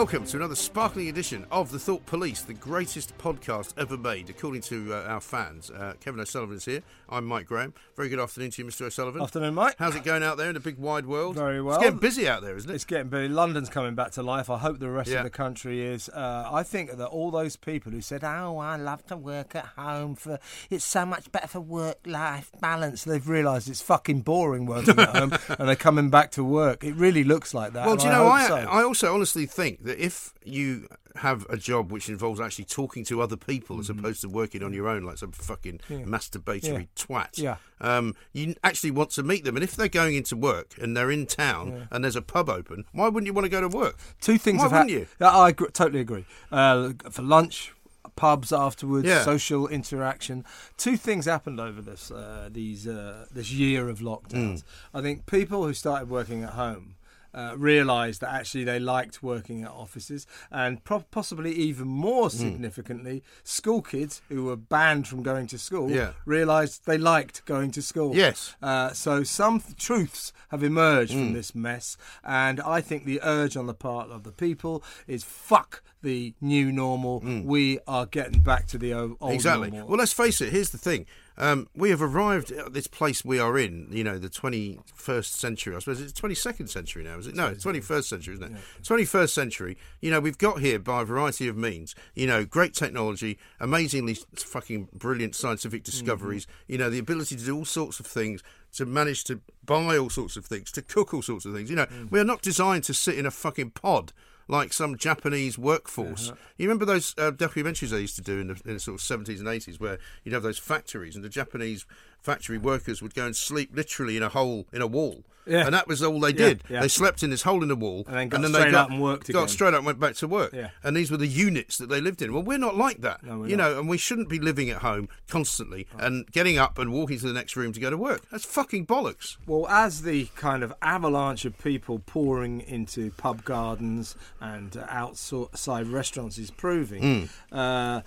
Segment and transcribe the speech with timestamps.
[0.00, 4.62] Welcome to another sparkling edition of The Thought Police, the greatest podcast ever made, according
[4.62, 5.70] to uh, our fans.
[5.70, 6.80] Uh, Kevin O'Sullivan is here.
[7.10, 7.74] I'm Mike Graham.
[7.96, 8.86] Very good afternoon to you, Mr.
[8.86, 9.20] O'Sullivan.
[9.20, 9.74] Afternoon, Mike.
[9.78, 11.36] How's it going out there in the big wide world?
[11.36, 11.74] Very well.
[11.76, 12.74] It's getting busy out there, isn't it?
[12.76, 13.28] It's getting busy.
[13.28, 14.48] London's coming back to life.
[14.48, 15.18] I hope the rest Yeah.
[15.18, 16.08] of the country is.
[16.08, 19.66] Uh, I think that all those people who said, "Oh, I love to work at
[19.76, 20.38] home for
[20.70, 25.34] it's so much better for work-life balance," they've realised it's fucking boring working at home,
[25.58, 26.84] and they're coming back to work.
[26.84, 27.84] It really looks like that.
[27.86, 28.56] well, do you know, I, so.
[28.56, 33.20] I also honestly think that if you have a job which involves actually talking to
[33.20, 37.12] other people as opposed to working on your own like some fucking masturbatory Mm-hmm.
[37.12, 37.22] Yeah.
[37.26, 37.56] twat, Yeah.
[37.80, 39.56] um, you actually want to meet them.
[39.56, 42.84] And if they're going into work and they're in town and there's a pub open,
[42.92, 43.96] why wouldn't you want to go to work?
[44.20, 45.06] Two things Why have wouldn't you?
[45.20, 46.24] I agree, totally agree.
[46.52, 47.72] Uh, for lunch,
[48.16, 49.22] pubs afterwards, Yeah.
[49.24, 50.44] social interaction.
[50.76, 54.58] Two things happened over this uh, these uh, this year of lockdowns.
[54.60, 54.62] Mm.
[54.94, 56.94] I think people who started working at home.
[57.32, 62.32] Uh, realised that actually they liked working at offices, and pro- possibly even more Mm.
[62.32, 66.12] significantly, school kids who were banned from going to school Yeah.
[66.24, 68.16] realised they liked going to school.
[68.16, 68.56] Yes.
[68.60, 71.26] Uh, so some th- truths have emerged Mm.
[71.26, 75.22] from this mess, and I think the urge on the part of the people is
[75.22, 77.20] fuck the new normal.
[77.44, 79.34] We are getting back to the old Mm.
[79.34, 79.70] Exactly.
[79.70, 79.88] normal.
[79.88, 80.50] Well, let's face it.
[80.50, 83.88] Here's the thing: um, we have arrived at this place we are in.
[83.90, 85.74] You know, the 21st century.
[85.74, 87.34] I suppose it's 22nd century now, is it?
[87.34, 88.60] No, it's 21st century, isn't it?
[88.82, 89.78] 21st century.
[90.00, 91.94] You know, we've got here by a variety of means.
[92.14, 96.46] You know, great technology, amazingly fucking brilliant scientific discoveries.
[96.66, 98.42] You know, the ability to do all sorts of things.
[98.74, 101.70] To manage to buy all sorts of things, to cook all sorts of things.
[101.70, 104.12] You know, we are not designed to sit in a fucking pod
[104.48, 106.32] like some Japanese workforce.
[106.56, 109.06] You remember those uh, documentaries they used to do in the, in the sort of
[109.06, 111.86] 70s and 80s where you'd have those factories and the Japanese
[112.22, 115.24] factory workers would go and sleep literally in a hole in a wall.
[115.46, 115.64] Yeah.
[115.64, 116.62] And that was all they did.
[116.68, 116.80] yeah.
[116.82, 119.02] They slept in this hole in the wall And then got they straight up and
[119.02, 119.48] worked got again.
[119.48, 120.52] straight up and went back to work.
[120.52, 120.68] Yeah.
[120.84, 122.32] And these were the units that they lived in.
[122.32, 123.24] Well, we're not like that.
[123.24, 123.70] No, you not.
[123.72, 127.26] know, and we shouldn't be living at home constantly and getting up and walking to
[127.26, 128.20] the next room to go to work.
[128.30, 129.38] That's fucking bollocks.
[129.46, 136.38] Well, as the kind of avalanche of people pouring into pub gardens and outside restaurants
[136.38, 138.02] is proving, uh,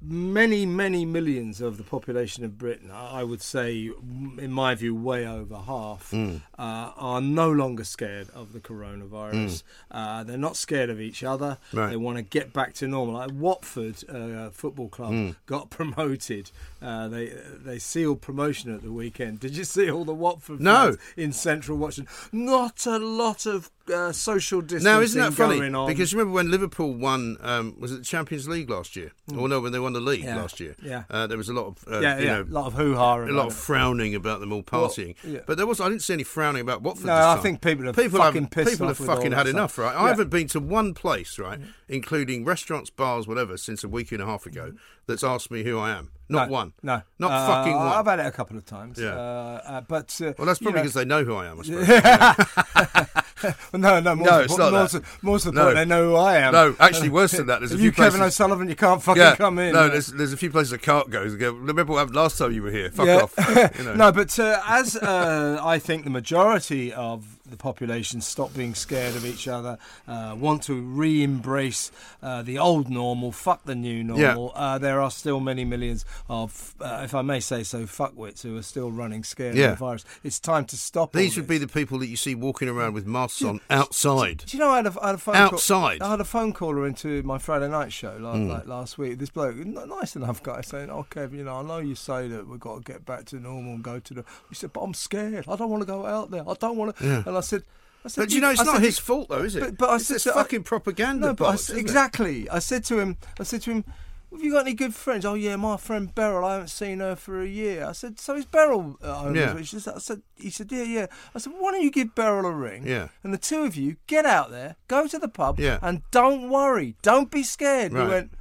[0.00, 3.90] many, many millions of the population of Britain, I would say,
[4.38, 9.62] in my view, way over half, uh, are no longer scared of the coronavirus.
[9.90, 11.58] Uh, they're not scared of each other.
[11.72, 11.90] Right.
[11.90, 13.14] They want to get back to normal.
[13.14, 16.50] Like Watford uh, Football Club got promoted.
[16.80, 17.32] Uh, they
[17.64, 19.40] they sealed promotion at the weekend.
[19.40, 20.84] Did you see all the Watford No.
[20.92, 22.12] fans in central Washington?
[22.30, 25.58] Not a lot of uh, social distancing Now, isn't that funny?
[25.58, 25.88] going on.
[25.88, 29.12] Because remember when Liverpool won, um, was it the Champions League last year?
[29.36, 30.24] Or no, when they won the league.
[30.24, 30.74] Yeah, last year?
[30.82, 31.04] yeah.
[31.10, 32.94] Uh, there was a lot of, uh, yeah, you yeah, know, a lot of hoo
[32.94, 33.16] ha.
[33.16, 35.14] a lot of frowning about them all partying.
[35.24, 35.40] yeah.
[35.46, 37.06] But there was, I didn't see any frowning about Watford.
[37.06, 39.54] No, I think people are people fucking have, pissed People have fucking had stuff.
[39.54, 39.94] enough, right?
[39.94, 40.02] Yeah.
[40.02, 44.22] I haven't been to one place, right, including restaurants, bars, whatever, since a week and
[44.22, 44.72] a half ago,
[45.06, 46.10] that's asked me who I am.
[46.30, 46.72] Not no, one.
[46.82, 47.86] No, Not Uh, fucking one.
[47.86, 48.98] I've had it a couple of times.
[49.00, 49.14] Yeah.
[49.16, 51.88] uh, uh, but uh, well, that's probably because they know who I am, I suppose.
[53.72, 55.02] no, no, more No, to it's the, not more, that.
[55.22, 55.64] more to the No.
[55.64, 56.52] point, they know who I am.
[56.52, 59.36] No, actually worse than that, there's a few you Kevin O'Sullivan, you can't fucking yeah,
[59.36, 59.72] come in.
[59.72, 61.28] no, there's, there's a few places I can't go.
[61.36, 62.90] Go, Remember what happened last time you were here?
[62.90, 63.16] Fuck Yeah.
[63.22, 63.34] off.
[63.78, 63.94] You know.
[63.94, 69.16] No, but uh, as uh, I think the majority of the population stop being scared
[69.16, 70.74] of each other, uh, want to
[71.18, 71.90] re-embrace
[72.22, 74.52] uh, the old normal, fuck the new normal.
[74.54, 78.56] Uh, there are still many millions of, uh, if I may say so, fuckwits who
[78.56, 79.72] are still running scared Yeah.
[79.72, 80.04] of the virus.
[80.22, 81.12] It's time to stop.
[81.12, 81.58] These would this.
[81.58, 84.44] be the people that you see walking around with masks on outside.
[84.46, 85.98] Do you know I had a, I had a phone Outside.
[86.00, 88.48] Call, I had a phone caller into my Friday night show like, Hmm.
[88.48, 89.18] like last week.
[89.18, 92.46] This bloke, nice enough guy, saying, "Oh, Kev, you know, I know you say that
[92.48, 94.94] we've got to get back to normal and go to the." He said, "But I'm
[94.94, 95.44] scared.
[95.48, 96.48] I don't want to go out there.
[96.48, 97.62] I don't want to." I said,
[98.04, 99.60] "I said, But you know, it's I not said, his fault, though, is it?
[99.60, 101.28] But, but I it's said, this to- I- fucking propaganda.
[101.28, 101.78] no, but I bollocks, it?
[101.78, 102.48] exactly.
[102.50, 103.84] I said to him, I said to him,
[104.32, 106.44] "Have you got any good friends?" Oh yeah, my friend Beryl.
[106.44, 107.86] I haven't seen her for a year.
[107.86, 109.62] I said, "So is Beryl uh, at home?" Yeah.
[109.62, 112.52] Said, I said, "He said, yeah, yeah." I said, "Why don't you give Beryl a
[112.52, 113.08] ring?" Yeah.
[113.22, 115.78] And the two of you get out there, go to the pub, Yeah.
[115.82, 117.92] and don't worry, don't be scared.
[117.92, 118.04] Right.
[118.04, 118.32] We went,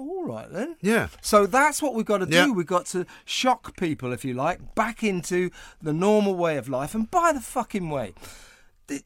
[0.00, 1.08] "All right then." Yeah.
[1.20, 2.36] So that's what we've got to do.
[2.36, 2.50] Yeah.
[2.50, 5.50] We've got to shock people, if you like, back into
[5.80, 6.94] the normal way of life.
[6.94, 8.14] And by the fucking way,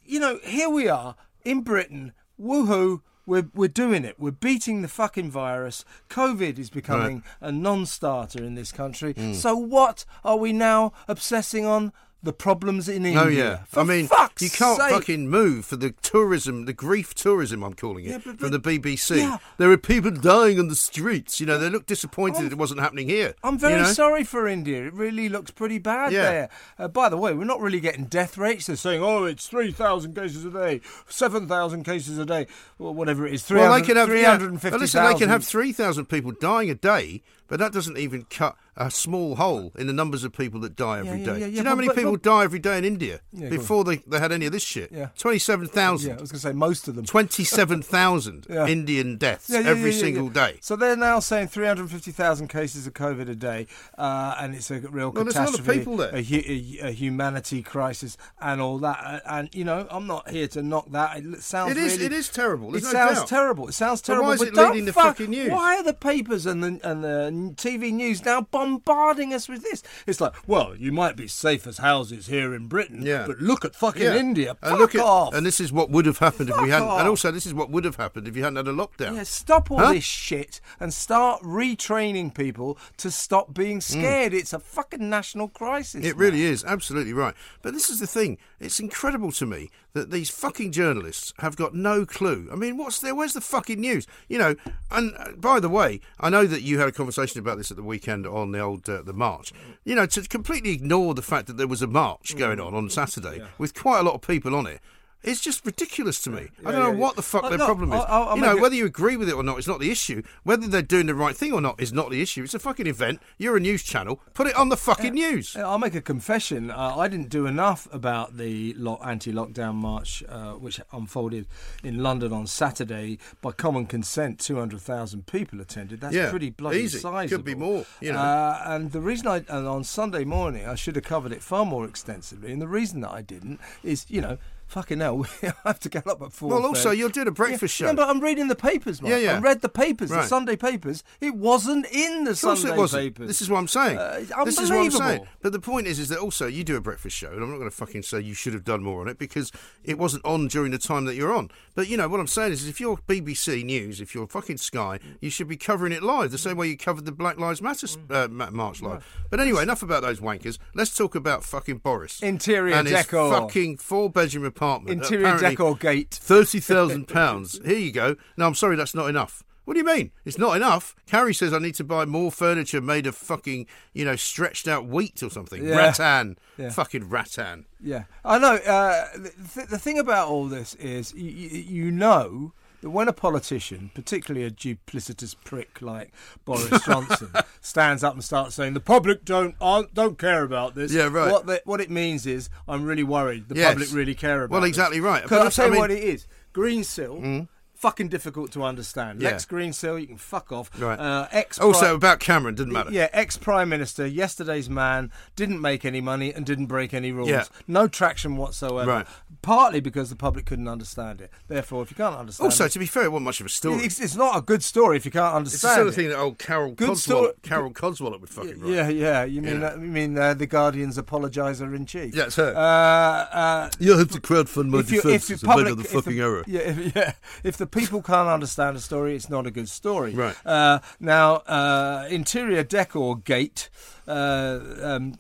[0.05, 3.03] you know, here we are in Britain, woohoo.
[3.27, 4.17] We're, we're doing it.
[4.21, 5.83] We're beating the fucking virus.
[6.11, 9.15] COVID is becoming a non starter in this country.
[9.15, 9.35] Mm.
[9.35, 11.95] So, what are we now obsessing on?
[12.25, 13.21] The problems in India.
[13.23, 14.09] Oh yeah, For I mean,
[14.41, 14.91] you can't sake.
[14.91, 17.63] fucking move for the tourism, the grief tourism.
[17.63, 19.19] I'm calling it Yeah, but- from the BBC.
[19.19, 19.39] yeah.
[19.59, 21.41] There are people dying on the streets.
[21.41, 23.35] You know, they look disappointed that it wasn't happening here.
[23.45, 23.93] I'm very you know?
[23.93, 24.87] sorry for India.
[24.87, 26.23] It really looks pretty bad Yeah.
[26.23, 26.49] there.
[26.79, 28.67] Uh, by the way, we're not really getting death rates.
[28.67, 32.47] They're saying, oh, it's 3,000 cases a day, 7,000 cases a day,
[32.79, 33.43] or whatever it is.
[33.43, 34.73] 300, Well, they can have yeah, 350,000.
[34.73, 38.25] well, listen, they can have three thousand people dying a day, but that doesn't even
[38.31, 41.25] cut a small hole in the numbers of people that die every day.
[41.25, 42.85] yeah, yeah, Do yeah, you know how many but- people but- die every day in
[42.85, 44.91] India Yeah, before they, they had any of this shit?
[44.93, 45.09] Yeah.
[45.19, 46.11] Twenty-seven thousand.
[46.11, 47.05] Yeah, I was going to say most of them.
[47.05, 48.67] 27,000 Yeah.
[48.67, 50.33] Indian deaths Yeah, yeah, every yeah, yeah, single yeah.
[50.53, 50.59] day.
[50.61, 53.67] So they're now saying 350,000 cases of COVID a day,
[53.99, 56.15] uh, and it's a real Well, there's a lot of catastrophe, people there.
[56.15, 56.43] A, hu-
[56.85, 58.99] a, a humanity crisis, and all that.
[59.05, 61.17] Uh, And you know, I'm not here to knock that.
[61.19, 62.71] It sounds It is, really, it is terrible.
[62.73, 63.29] There's it no sounds doubt.
[63.29, 63.69] terrible.
[63.69, 64.27] It sounds But terrible.
[64.29, 65.51] why is it leading the fuck- fucking news?
[65.51, 69.83] Why are the papers and the and the TV news now bombarding us with this?
[70.07, 73.25] It's like, well, you might be safe as houses here in Britain, Yeah.
[73.27, 74.17] but look at fucking Yeah.
[74.17, 74.51] India.
[74.63, 75.35] And Fuck look at, off.
[75.35, 76.89] and this is what would have happened if we hadn't.
[76.89, 77.01] off.
[77.01, 79.17] And also, this is what would have happened if you hadn't had a lockdown.
[79.17, 79.93] Yeah, stop all Huh?
[79.93, 84.33] this shit and start retraining people to stop being scared.
[84.35, 86.05] It's a fucking national crisis.
[86.05, 86.09] Mm.
[86.09, 87.35] It really is, absolutely right.
[87.63, 88.39] But this is the thing.
[88.61, 92.49] It's incredible to me that these fucking journalists have got no clue.
[92.53, 93.15] I mean, what's there?
[93.15, 94.07] Where's the fucking news?
[94.29, 94.57] You know.
[94.91, 97.77] And uh, by the way, I know that you had a conversation about this at
[97.77, 99.53] the weekend on the old uh, the march.
[99.85, 102.89] You know, to completely ignore the fact that there was a march going on on
[102.89, 104.81] Saturday with quite a lot of people on it.
[105.25, 106.49] It's just ridiculous to me.
[106.65, 108.01] I don't know yeah, what the fuck Uh, their no, problem is.
[108.01, 110.23] I'll- I'll you know, whether you agree with it or not is not the issue.
[110.43, 112.43] Whether they're doing the right thing or not is not the issue.
[112.45, 113.21] It's a fucking event.
[113.39, 114.21] You're a news channel.
[114.35, 115.57] Put it on the fucking news.
[115.57, 116.71] I'll make a confession.
[116.71, 121.47] Uh, I didn't do enough about the lo- anti-lockdown march, uh, which unfolded
[121.83, 123.19] in London on Saturday.
[123.41, 126.01] By common consent, two hundred thousand people attended.
[126.03, 126.99] That's Yeah, pretty bloody easy.
[126.99, 127.39] sizable.
[127.39, 128.19] Could be more, you know.
[128.19, 131.65] Uh, and the reason I and on Sunday morning I should have covered it far
[131.65, 132.53] more extensively.
[132.53, 134.39] And the reason that I didn't is, you know.
[134.67, 136.51] Fucking hell, I have to get up at four.
[136.51, 137.93] Well, also, you're doing a breakfast yeah, show.
[137.93, 139.13] No, but I'm reading the papers, Mark.
[139.13, 139.37] Yeah, yeah.
[139.37, 141.05] I read the papers, the Sunday papers.
[141.21, 143.03] It wasn't in the Of course Sunday it wasn't.
[143.03, 143.29] papers.
[143.29, 143.99] This is what I'm saying.
[143.99, 145.27] Uh, this is what I'm saying.
[145.43, 147.59] But the point is, is that also you do a breakfast show, and I'm not
[147.59, 149.53] going to fucking say you should have done more on it because
[149.85, 151.51] it wasn't on during the time that you're on.
[151.75, 154.99] But you know what I'm saying is, if you're BBC News, if you're fucking Sky,
[155.21, 157.87] you should be covering it live the same way you covered the Black Lives Matter
[158.11, 159.07] uh, march live.
[159.31, 160.59] But anyway, enough about those wankers.
[160.75, 165.03] Let's talk about fucking Boris Interior and his fucking four bedroom apartment.
[165.03, 166.11] Interior decor gate.
[166.11, 167.61] Thirty thousand pounds.
[167.65, 168.17] Here you go.
[168.37, 169.43] No, I'm sorry, that's not enough.
[169.65, 170.11] What do you mean?
[170.27, 170.95] It's not enough.
[171.07, 174.87] Carrie says I need to buy more furniture made of fucking, you know, stretched out
[174.87, 175.65] wheat or something.
[175.65, 175.77] Yeah.
[175.77, 176.37] Rattan.
[176.59, 176.69] Yeah.
[176.69, 177.65] Fucking rattan.
[177.81, 178.57] Yeah, I know.
[178.57, 182.53] Uh, the, th- the thing about all this is, you, you know
[182.85, 186.13] that when a politician, particularly a duplicitous prick like
[186.45, 190.93] Boris Johnson, stands up and starts saying the public don't aren't, don't care about this.
[190.93, 191.33] Yeah, right.
[191.33, 193.49] What the, what it means is I'm really worried.
[193.49, 193.73] The Yes.
[193.73, 194.45] public really care about.
[194.45, 194.51] It.
[194.53, 195.23] Well, this." exactly right.
[195.23, 196.27] Because I'll tell I you mean- what it is.
[196.53, 197.21] green Greensill.
[197.23, 197.49] Mm.
[197.77, 199.21] Fucking difficult to understand.
[199.21, 199.31] Yeah.
[199.31, 200.71] Lex Greensill, you can fuck off.
[200.81, 200.99] Right.
[200.99, 202.91] Uh, ex Also about Cameron, didn't matter.
[202.91, 207.29] yeah, ex Prime Minister, yesterday's man, didn't make any money and didn't break any rules.
[207.29, 207.45] Yeah.
[207.69, 208.91] No traction whatsoever.
[208.91, 209.07] Right.
[209.43, 211.31] Partly because the public couldn't understand it.
[211.49, 213.51] Therefore, if you can't understand Also, it, to be fair, it wasn't much of a
[213.51, 213.85] story.
[213.85, 215.55] it's, it's not a good story if you can't understand.
[215.55, 218.61] It's the sort of thing that old Carol Good Codswallop, story- Carol Codswallop would fucking
[218.61, 218.71] write.
[218.73, 219.25] Yeah, yeah.
[219.25, 219.67] You mean know.
[219.67, 222.15] uh, you mean uh, the Guardian's apologiser in chief?
[222.15, 222.55] Yeah, it's her.
[222.57, 225.43] Uh, uh, You'll have to crowdfund my if you, if the defence.
[225.43, 226.45] public, the if fucking error.
[226.47, 227.13] Yeah, if, yeah.
[227.43, 230.15] If the people can't understand a story, it's not a good story.
[230.15, 230.37] Right.
[230.45, 233.69] Uh, now, uh, interior decor gate.
[234.07, 235.15] Uh, um,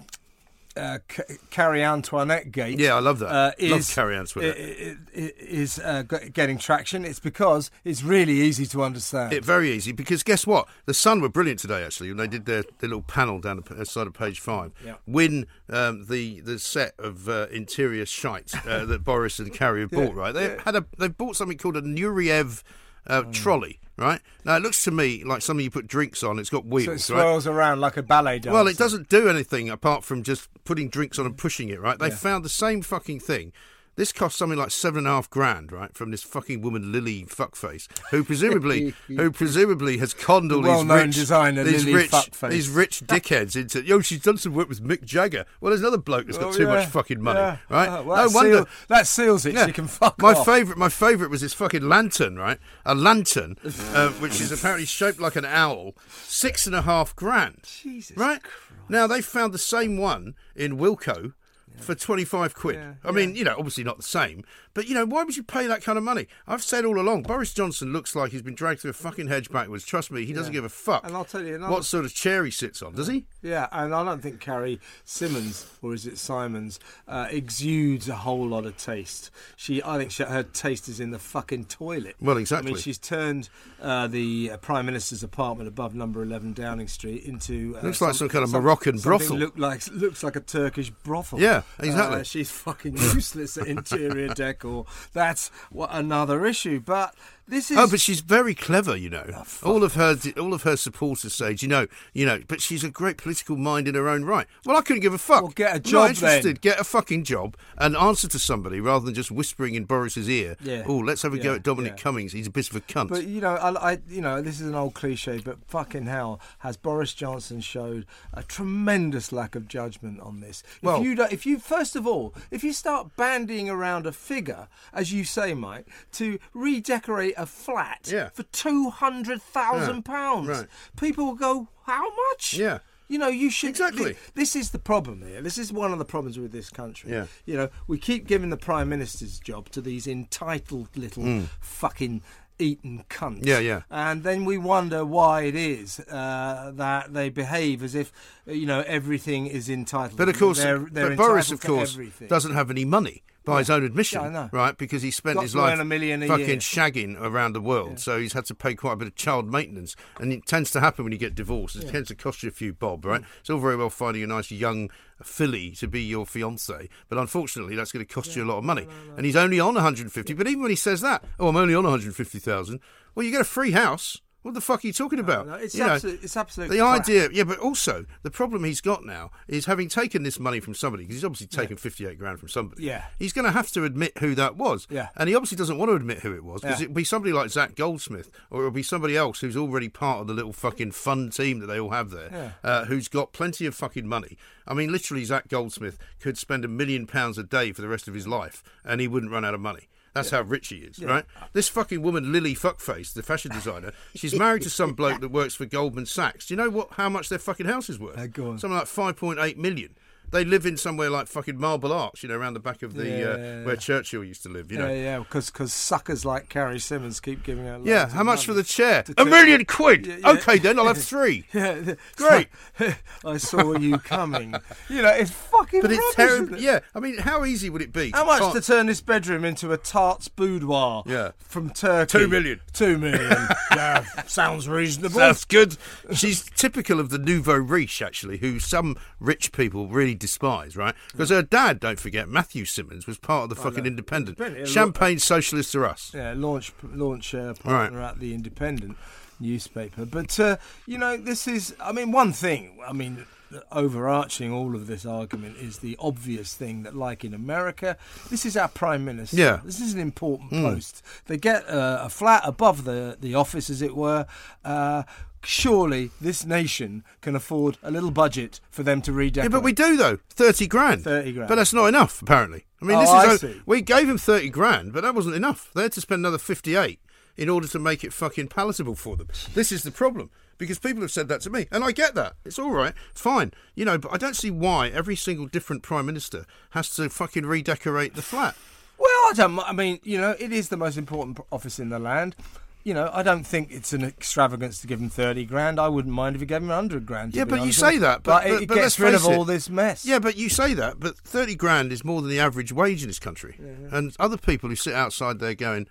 [0.76, 2.78] uh, C- Carrie Antoinette Gate.
[2.78, 3.28] Yeah, I love that.
[3.28, 4.56] Uh, Love Carrie Antoinette.
[4.58, 6.02] i- i- i- Is uh,
[6.32, 7.04] getting traction.
[7.04, 9.32] It's because it's really easy to understand.
[9.32, 10.66] It very easy because guess what?
[10.86, 11.84] The Sun were brilliant today.
[11.84, 14.94] Actually, when they did their, their little panel down the side of page five, Yeah.
[15.06, 19.90] win um, the the set of uh, interior shite uh, that Boris and Carrie have
[19.92, 20.14] bought.
[20.14, 20.62] Right, they yeah.
[20.64, 22.62] had a they bought something called a Nureyev
[23.06, 23.32] uh, Mm.
[23.32, 23.80] trolley.
[23.96, 26.38] Right now, it looks to me like something you put drinks on.
[26.40, 27.04] It's got wheels.
[27.04, 27.22] so it right?
[27.22, 28.52] swirls around like a ballet dancer.
[28.52, 31.98] Well, it doesn't do anything apart from just putting drinks on and pushing it, right?
[31.98, 32.16] They Yeah.
[32.16, 33.52] found the same fucking thing.
[33.96, 37.24] This cost something like seven and a half grand, right, from this fucking woman Lily
[37.26, 42.10] Fuckface, who presumably, who presumably has conned all The these rich, designer, these Lily rich,
[42.10, 42.50] Fuckface.
[42.50, 43.84] these rich dickheads into.
[43.84, 45.44] Yo, she's done some work with Mick Jagger.
[45.60, 47.58] Well, there's another bloke that's got Oh, too yeah, much fucking money, yeah.
[47.70, 47.88] right?
[47.88, 48.56] Oh, well, no that, wonder.
[48.56, 49.54] seal- that seals it.
[49.54, 49.66] Yeah.
[49.66, 50.44] She can fuck my off.
[50.44, 52.58] favourite, my favourite was this fucking lantern, right?
[52.84, 53.56] A lantern,
[53.94, 55.94] uh, which is apparently shaped like an owl.
[56.24, 57.60] Six and a half grand.
[57.82, 58.40] Jesus right?
[58.88, 61.32] Now they found the same one in Wilko
[61.78, 62.76] for 25 quid.
[62.76, 65.42] Yeah, I mean, you know, obviously not the same, but, you know, why would you
[65.42, 66.26] pay that kind of money?
[66.46, 69.50] I've said all along, Boris Johnson looks like he's been dragged through a fucking hedge
[69.50, 69.84] backwards.
[69.84, 70.58] Trust me, he doesn't Yeah.
[70.58, 72.94] give a fuck And I'll tell you another- what sort of chair he sits on,
[72.94, 73.26] does he?
[73.42, 78.46] Yeah, and I don't think Carrie Symonds, or is it Simons, uh, exudes a whole
[78.48, 79.30] lot of taste.
[79.56, 82.16] She, I think she, her taste is in the fucking toilet.
[82.20, 82.70] Well, exactly.
[82.70, 83.48] I mean, she's turned
[83.82, 88.14] uh, the uh, Prime Minister's apartment above Number Eleven Downing Street into uh, Looks like
[88.14, 89.36] some kind of Moroccan brothel.
[89.36, 91.40] Look like looks like a Turkish brothel.
[91.40, 92.20] Yeah, exactly.
[92.20, 94.86] Uh, she's fucking useless at interior decor.
[95.12, 96.80] That's what another issue.
[96.80, 97.14] But
[97.46, 99.24] this oh, is Oh, but she's very clever, you know.
[99.34, 102.60] Oh, all of her, all of her supporters say, "Do you know, you know." But
[102.60, 104.46] she's a great political mind in her own right.
[104.64, 105.42] Well, I couldn't give a fuck.
[105.42, 106.56] Well, get a I'm job Not interested.
[106.56, 106.60] then.
[106.60, 110.56] Get a fucking job and answer to somebody rather than just whispering in Boris's ear.
[110.62, 110.84] Yeah.
[110.86, 112.02] Oh, let's have a go at Dominic yeah.
[112.02, 112.32] Cummings.
[112.32, 113.08] He's a bit of a cunt.
[113.08, 116.40] But you know, I, I, you know, this is an old cliche, but fucking hell,
[116.60, 120.62] has Boris Johnson showed a tremendous lack of judgment on this?
[120.76, 124.68] If Well- you, if you first of all, if you start bandying around a figure,
[124.92, 128.30] as you say, Mike, to redecorate a flat Yeah.
[128.30, 130.66] for two hundred thousand pounds, right.
[130.96, 132.78] people will go, "How much?" Yeah.
[133.06, 133.68] You know, you should.
[133.70, 134.16] Exactly.
[134.34, 135.42] This is the problem here.
[135.42, 137.12] This is one of the problems with this country.
[137.12, 137.26] Yeah.
[137.44, 142.22] You know, we keep giving the prime minister's job to these entitled little fucking
[142.58, 143.42] Eton cunts.
[143.42, 143.46] Mm.
[143.46, 143.82] Yeah, yeah.
[143.90, 148.12] And then we wonder why it is uh, that they behave as if
[148.46, 150.16] you know everything is entitled.
[150.16, 151.98] But of course, they're, they're but Boris, of course,
[152.28, 154.76] doesn't have any money by his own admission, Yeah, right?
[154.76, 156.56] Because he spent Got his life a million a fucking year.
[156.58, 159.96] shagging around the world, so he's had to pay quite a bit of child maintenance,
[160.18, 161.76] and it tends to happen when you get divorced.
[161.76, 163.20] It tends to cost you a few bob, right?
[163.22, 163.26] Mm.
[163.40, 164.90] It's all very well finding a nice young
[165.22, 168.64] filly to be your fiance, but unfortunately, that's going to cost you a lot of
[168.64, 168.86] money.
[169.16, 170.34] And he's only on 150.
[170.34, 172.80] But even when he says that, oh, I'm only on 150,000.
[173.14, 174.20] Well, you get a free house.
[174.44, 175.46] What the fuck are you talking about?
[175.46, 175.94] No, it's You know.
[175.94, 176.68] It's absolute.
[176.68, 177.00] the crap.
[177.00, 180.74] idea, yeah, but also the problem he's got now is having taken this money from
[180.74, 182.84] somebody because he's obviously taken fifty-eight grand from somebody.
[182.84, 183.04] Yeah.
[183.18, 184.86] he's going to have to admit who that was.
[184.90, 185.08] Yeah.
[185.16, 186.84] and he obviously doesn't want to admit who it was because Yeah.
[186.84, 190.26] it'll be somebody like Zac Goldsmith or it'll be somebody else who's already part of
[190.26, 192.50] the little fucking fun team that they all have there, Yeah.
[192.62, 194.36] uh, who's got plenty of fucking money.
[194.66, 198.08] I mean, literally, Zac Goldsmith could spend a million pounds a day for the rest
[198.08, 199.88] of his life and he wouldn't run out of money.
[200.14, 201.24] That's how rich he is, right?
[201.52, 205.54] This fucking woman, Lily Fuckface, the fashion designer, she's married to some bloke that works
[205.54, 206.46] for Goldman Sachs.
[206.46, 206.92] Do you know what?
[206.92, 208.16] How much their fucking house is worth?
[208.16, 208.58] Uh, go on.
[208.58, 209.96] Something like five point eight million.
[210.34, 213.08] They live in somewhere like fucking Marble Arch, you know, around the back of the
[213.08, 213.76] Yeah, uh, yeah, where.
[213.76, 214.70] Churchill used to live.
[214.72, 217.84] You know, Yeah, yeah, because because suckers like Carrie Symonds keep giving out.
[217.84, 218.08] yeah.
[218.08, 219.04] How much for the chair?
[219.16, 220.24] A million quid.
[220.24, 221.46] Okay, then I'll have three.
[221.52, 222.48] Yeah, Great.
[223.24, 224.54] I saw you coming.
[224.88, 225.80] You know, it's fucking.
[225.82, 226.54] But it's terrible.
[226.56, 226.60] it?
[226.60, 228.10] Yeah, I mean, how easy would it be?
[228.10, 231.04] How much can't- to turn this bedroom into a tart's boudoir?
[231.06, 231.30] Yeah.
[231.38, 232.18] From Turkey.
[232.18, 232.60] Two million.
[232.72, 233.30] Two million.
[233.72, 235.18] yeah, sounds reasonable.
[235.18, 235.76] That's good.
[236.12, 240.94] She's typical of the nouveau riche, actually, who some rich people really despise, right?
[241.12, 244.38] Because her dad, don't forget, Matthew Symonds, was part of the fucking Independent.
[244.38, 246.12] Independent, Champagne socialists are us.
[246.14, 248.96] yeah, launch launch uh, partner at the Independent
[249.38, 250.04] newspaper.
[250.06, 251.74] But uh, you know, this is.
[251.78, 252.78] I mean, one thing.
[252.86, 253.26] I mean.
[253.70, 257.96] Overarching all of this argument is the obvious thing that, like in America,
[258.28, 259.36] this is our prime minister.
[259.36, 259.60] Yeah.
[259.64, 261.04] this is an important post.
[261.26, 264.26] They get uh, a flat above the the office, as it were.
[264.64, 265.04] Uh,
[265.44, 269.44] surely, this nation can afford a little budget for them to redecorate.
[269.50, 270.18] Yeah, but we do though.
[270.30, 271.04] Thirty grand.
[271.04, 271.48] 30 grand.
[271.48, 272.64] But that's not enough, apparently.
[272.82, 273.62] I mean, Oh, this I is see.
[273.66, 275.70] we gave him thirty grand, but that wasn't enough.
[275.74, 277.00] They had to spend another fifty-eight
[277.36, 279.28] in order to make it fucking palatable for them.
[279.54, 280.30] This is the problem.
[280.56, 282.34] Because people have said that to me, and I get that.
[282.44, 283.98] It's all right, fine, you know.
[283.98, 288.22] But I don't see why every single different prime minister has to fucking redecorate the
[288.22, 288.54] flat.
[288.96, 289.58] Well, I don't.
[289.58, 292.36] I mean, you know, it is the most important office in the land.
[292.84, 295.80] You know, I don't think it's an extravagance to give him thirty grand.
[295.80, 297.34] I wouldn't mind if you gave him hundred grand.
[297.34, 299.28] Yeah, but you say that, but- it, but- it but gets rid of it.
[299.28, 300.04] all this mess.
[300.04, 303.08] Yeah, but you say that, but thirty grand is more than the average wage in
[303.08, 303.56] this country.
[303.90, 305.86] And other people who sit outside there going,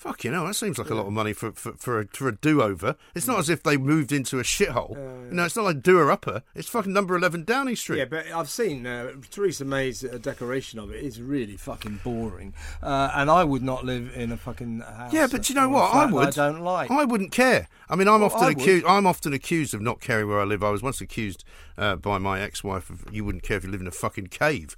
[0.00, 2.26] "Fuck you know, that seems like a lot of money for for, for a, for
[2.28, 4.96] a do over." It's not as if they moved into a shithole.
[5.28, 6.42] You know, it's not like doer upper.
[6.54, 7.98] It's fucking number eleven Downing Street.
[7.98, 12.54] Yeah, but I've seen uh, Theresa May's uh, decoration of it is really fucking boring,
[12.82, 15.12] uh, and I would not live in a fucking house.
[15.12, 15.94] Yeah, but you know what?
[15.94, 16.28] I would.
[16.28, 16.90] I don't like.
[16.90, 17.68] I wouldn't care.
[17.90, 18.86] I mean, I'm Well, often accused.
[18.86, 20.64] I'm often accused of not caring where I live.
[20.64, 21.44] I was once accused
[21.76, 24.76] uh, by my ex-wife of you wouldn't care if you live in a fucking cave.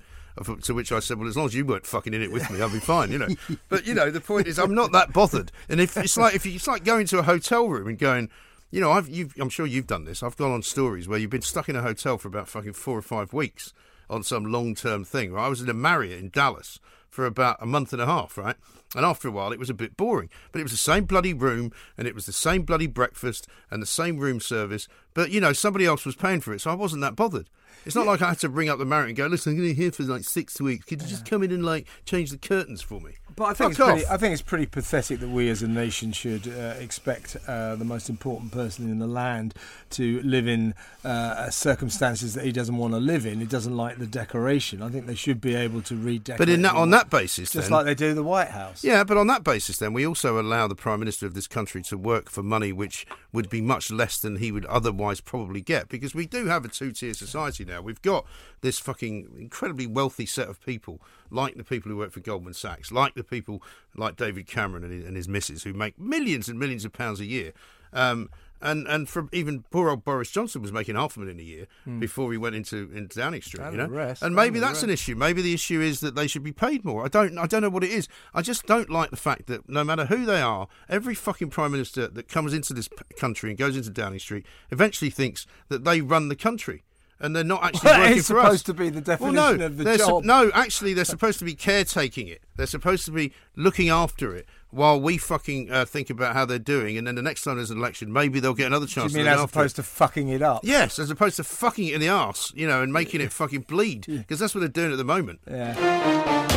[0.62, 2.60] To which I said, "Well, as long as you weren't fucking in it with me,
[2.60, 3.28] I'll be fine." You know.
[3.68, 5.52] but you know, the point is, I'm not that bothered.
[5.68, 8.30] And if it's like if you, it's like going to a hotel room and going,
[8.70, 10.22] you know, I've you've, I'm sure you've done this.
[10.22, 12.98] I've gone on stories where you've been stuck in a hotel for about fucking four
[12.98, 13.72] or five weeks
[14.08, 15.32] on some long-term thing.
[15.32, 15.46] Right?
[15.46, 16.80] I was in a Marriott in Dallas
[17.12, 18.56] for about a month and a half, right?
[18.96, 20.30] And after a while, it was a bit boring.
[20.50, 23.82] But it was the same bloody room, and it was the same bloody breakfast, and
[23.82, 24.88] the same room service.
[25.12, 27.50] But, you know, somebody else was paying for it, so I wasn't that bothered.
[27.84, 29.70] It's not like I had to bring up the Marriott and go, listen, I'm going
[29.70, 30.84] to be here for like six weeks.
[30.84, 33.14] Could you just come in and, like, change the curtains for me?
[33.34, 34.06] But I think, it's pretty.
[34.06, 37.84] I think it's pretty pathetic that we as a nation should uh, expect uh, the
[37.84, 39.54] most important person in the land
[39.90, 40.74] to live in
[41.04, 43.40] uh, circumstances that he doesn't want to live in.
[43.40, 44.82] He doesn't like the decoration.
[44.82, 46.38] I think they should be able to redecorate.
[46.38, 48.84] But in that, on that basis, just then, like they do the White House.
[48.84, 51.82] Yeah, but on that basis, then we also allow the prime minister of this country
[51.82, 55.88] to work for money which would be much less than he would otherwise probably get,
[55.88, 57.80] because we do have a two-tier society now.
[57.80, 58.26] We've got
[58.60, 62.92] this fucking incredibly wealthy set of people, like the people who work for Goldman Sachs,
[62.92, 63.62] like the people
[63.96, 67.20] like David Cameron and his, and his missus, who make millions and millions of pounds
[67.20, 67.52] a year.
[67.92, 68.30] Um,
[68.64, 71.66] and and from even poor old Boris Johnson was making half a million a year
[71.98, 73.88] before he went into into Downing Street, And you know.
[73.88, 75.16] rest, and maybe that's an issue.
[75.16, 77.04] Maybe the issue is that they should be paid more.
[77.04, 77.36] I don't.
[77.38, 78.06] I don't know what it is.
[78.32, 81.72] I just don't like the fact that no matter who they are, every fucking prime
[81.72, 82.88] minister that comes into this
[83.18, 86.84] country and goes into Downing Street eventually thinks that they run the country.
[87.22, 88.44] And they're not actually That working is for us.
[88.44, 90.24] supposed to be the Well, definition no, of the job.
[90.24, 92.42] no, actually, they're supposed to be caretaking it.
[92.56, 96.58] They're supposed to be looking after it while we fucking uh, think about how they're
[96.58, 96.98] doing.
[96.98, 99.12] And then the next time there's an election, maybe they'll get another Do chance.
[99.12, 99.62] you mean as after it.
[99.62, 100.60] opposed to fucking it up?
[100.64, 103.62] Yes, as opposed to fucking it in the ass, you know, and making it fucking
[103.62, 105.40] bleed, because that's what they're doing at the moment.
[105.48, 106.48] Yeah.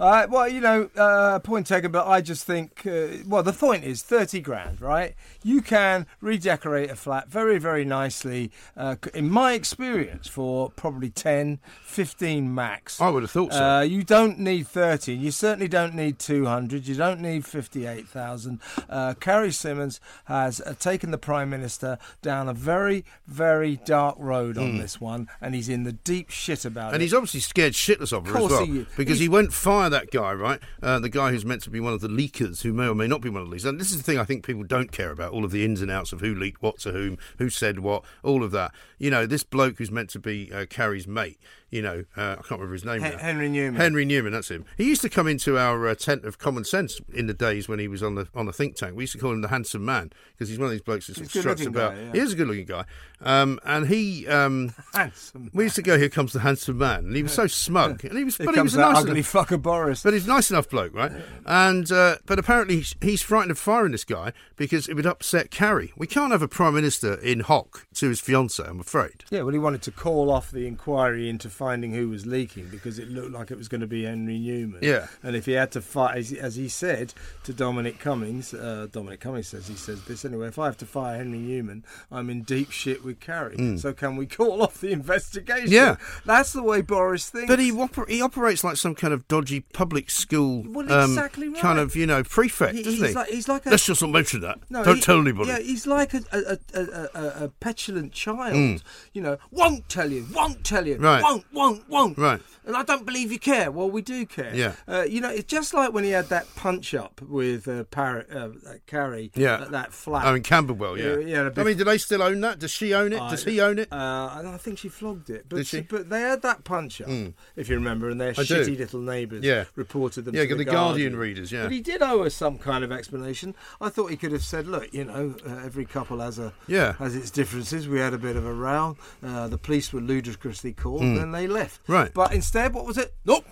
[0.00, 3.84] Uh, well, you know, uh, point taken, but I just think, uh, well, the point
[3.84, 5.14] is 30 grand, right?
[5.42, 11.60] You can redecorate a flat very, very nicely, uh, in my experience, for probably 10,
[11.82, 12.98] 15 max.
[12.98, 13.62] I would have thought so.
[13.62, 15.12] Uh, you don't need 30.
[15.12, 16.86] You certainly don't need 200.
[16.86, 18.58] You don't need 58,000.
[18.88, 24.56] Uh, Carrie Symonds has uh, taken the Prime Minister down a very, very dark road
[24.56, 27.04] on this one, and he's in the deep shit about and it.
[27.04, 30.10] he's obviously scared shitless of her Course as well, he because he won't fire that
[30.10, 30.60] guy, right?
[30.82, 33.06] Uh, the guy who's meant to be one of the leakers, who may or may
[33.06, 33.66] not be one of the leakers.
[33.66, 35.82] And this is the thing I think people don't care about: all of the ins
[35.82, 38.72] and outs of who leaked what to whom, who said what, all of that.
[38.98, 41.38] You know, this bloke who's meant to be uh, Carrie's mate.
[41.70, 43.16] You know, uh, I can't remember his name now.
[43.18, 43.80] Henry Newman.
[43.80, 44.64] Henry Newman, that's him.
[44.76, 47.78] He used to come into our uh, tent of common sense in the days when
[47.78, 48.96] he was on the on the think tank.
[48.96, 51.14] We used to call him the handsome man because he's one of these blokes that
[51.14, 51.94] sort of struts about.
[51.94, 52.12] guy, yeah.
[52.12, 52.84] He is a good-looking guy,
[53.20, 54.26] um, and he.
[54.26, 55.50] Um, Handsome.
[55.54, 55.96] we used to go.
[55.96, 58.36] Here comes the handsome man, and he was so smug, and he was.
[58.36, 60.02] But he was a nice ugly enough, fucker Boris.
[60.02, 61.12] but he's a nice enough bloke, right?
[61.46, 65.50] And uh, but apparently he's, he's frightened of firing this guy because it would upset
[65.50, 65.92] Carrie.
[65.96, 68.68] We can't have a prime minister in hock to his fiancée.
[68.68, 69.24] I'm afraid.
[69.30, 72.98] Yeah, well, he wanted to call off the inquiry into finding who was leaking because
[72.98, 74.78] it looked like it was going to be Henry Newman.
[74.82, 75.08] Yeah.
[75.22, 77.12] And if he had to fight, as, as he said
[77.44, 80.48] to Dominic Cummings, uh, Dominic Cummings says he says this anyway.
[80.48, 83.76] If I have to fire Henry Newman, I'm in deep shit with Carrie.
[83.76, 85.70] So can we call off the investigation?
[85.70, 85.96] Yeah.
[86.24, 87.48] that's the way Boris thinks.
[87.48, 91.48] But he oper- he operates like some kind of dodgy public school, Well, um, exactly
[91.50, 91.60] right.
[91.60, 93.14] kind of you know prefect, He- doesn't he's he?
[93.14, 94.58] like he's like a Let's just not mention that.
[94.70, 95.50] No, Don't he- tell anybody.
[95.50, 98.54] Yeah, he's like a, a, a, a, a, a petulant child.
[98.56, 98.82] Mm.
[99.12, 101.22] You know, won't tell you, won't tell you, Right.
[101.22, 102.16] won't, won't, won't.
[102.18, 102.40] Right.
[102.66, 103.70] And I don't believe you care.
[103.70, 104.54] Well, we do care.
[104.54, 104.74] Yeah.
[104.86, 108.28] Uh, you know, it's just like when he had that punch up with uh, Parrot,
[108.32, 108.50] uh,
[108.86, 109.62] Carrie Yeah.
[109.62, 110.24] at that flat.
[110.26, 111.16] Oh, in Camberwell, yeah.
[111.16, 112.58] Yeah, yeah, I mean, do they still own that?
[112.58, 113.18] Does she own it?
[113.18, 113.92] Does he own it?
[113.92, 115.46] Uh, I think she flogged it.
[115.48, 115.80] But Did she?
[115.80, 117.08] But they had that punch up,
[117.56, 118.42] if you remember, and their I do.
[118.44, 119.64] shitty little neighbours Yeah.
[119.74, 121.62] reported them Yeah, to the the Guardian readers, yeah.
[121.64, 123.54] But he did owe us some kind of explanation.
[123.80, 126.92] I thought he could have said, look, you know, uh, every couple has a Yeah.
[126.94, 127.88] has its differences.
[127.88, 128.96] We had a bit of a row.
[129.24, 131.80] Uh, the police were ludicrously called, and they left.
[131.86, 131.92] Hmm.
[131.92, 132.14] Right.
[132.14, 133.14] But instead, what was it?
[133.24, 133.44] Nope.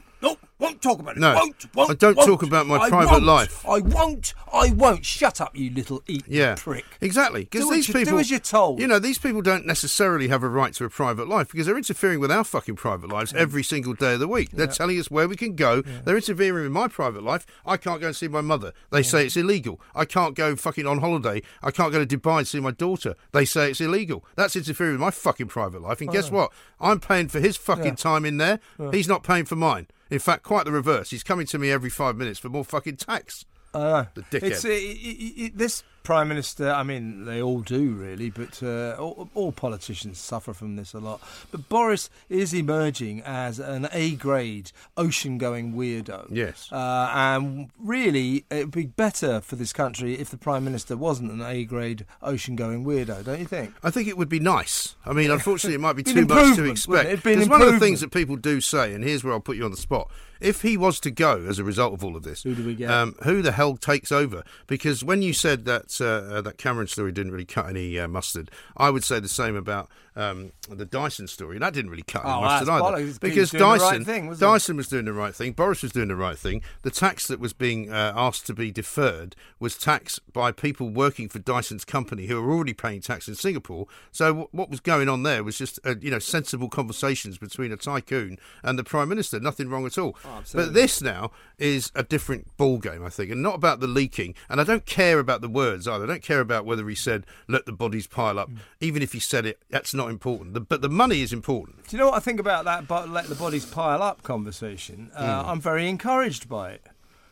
[0.61, 1.21] Won't talk about it.
[1.21, 1.35] No.
[1.35, 2.29] won't, won't, I don't won't.
[2.29, 3.25] talk about my I private won't.
[3.25, 3.65] life.
[3.65, 4.35] I won't.
[4.53, 5.05] I won't.
[5.05, 6.85] Shut up, you little eat Yeah, prick.
[7.01, 7.45] exactly.
[7.45, 8.81] Because these you- do people, as you're told.
[8.81, 11.77] You know, these people don't necessarily have a right to a private life because they're
[11.77, 14.51] interfering with our fucking private lives every single day of the week.
[14.51, 15.83] They're telling us where we can go.
[15.83, 17.47] They're interfering with my private life.
[17.65, 18.73] I can't go and see my mother.
[18.91, 19.81] They say it's illegal.
[19.95, 21.43] I can't go fucking on holiday.
[21.63, 23.15] I can't go to Dubai and see my daughter.
[23.31, 24.25] They say it's illegal.
[24.35, 26.01] That's interfering with my fucking private life.
[26.01, 26.51] And guess what?
[26.81, 27.95] I'm paying for his fucking Yeah.
[27.95, 28.59] time in there.
[28.91, 29.87] He's not paying for mine.
[30.11, 31.11] In fact, quite the reverse.
[31.11, 33.45] He's coming to me every five minutes for more fucking tax.
[33.75, 34.07] I know.
[34.15, 34.43] The dickhead.
[34.43, 36.71] It's, uh, i i i this prime minister.
[36.71, 40.99] I mean, they all do really, but uh, all, all politicians suffer from this a
[40.99, 41.21] lot.
[41.51, 46.27] But Boris is emerging as an A-grade ocean-going weirdo.
[46.31, 46.71] Yes.
[46.73, 51.43] uh, and really, it'd be better for this country if the prime minister wasn't an
[51.43, 53.75] A-grade ocean-going weirdo, don't you think?
[53.83, 54.95] I think it would be nice.
[55.05, 56.89] I mean, unfortunately, it might be too much to expect.
[56.89, 57.13] wouldn't it?
[57.13, 59.33] It'd be an Because one of the things that people do say, and here's where
[59.33, 62.05] I'll put you on the spot: if he was to go as a result of
[62.05, 62.91] all of this, Who do we get?
[62.91, 64.45] Um, who the hell takes over?
[64.67, 67.99] Because when you said that that uh, uh, that Cameron story didn't really cut any
[67.99, 68.51] uh, mustard.
[68.77, 72.25] I would say the same about um, the Dyson story, and that didn't really cut
[72.25, 73.19] any Oh, mustard either.
[73.21, 74.35] Because the right Dyson, thing?
[74.35, 75.53] Dyson was doing the right thing.
[75.53, 76.63] Boris was doing the right thing.
[76.83, 81.29] The tax that was being uh, asked to be deferred was tax by people working
[81.29, 83.87] for Dyson's company who are already paying tax in Singapore.
[84.11, 87.73] So w- what was going on there was just uh, you know sensible conversations between
[87.73, 89.39] a tycoon and the prime minister.
[89.39, 90.17] Nothing wrong at all.
[90.25, 93.87] Oh, but this now is a different ball game, I think, and not about the
[93.87, 94.35] leaking.
[94.49, 95.49] And I don't care about the
[95.79, 96.05] words either.
[96.05, 98.39] I don't care about whether he said "let the bodies pile Mm.
[98.41, 100.55] up." Even if he said it, that's not important.
[100.55, 101.87] The, but the money is important.
[101.89, 102.87] Do you know what I think about that?
[102.89, 105.11] But let the bodies pile up conversation.
[105.15, 105.51] Uh, Hmm.
[105.51, 106.87] I'm very encouraged by it.